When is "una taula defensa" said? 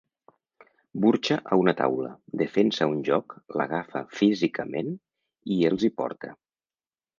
1.63-2.89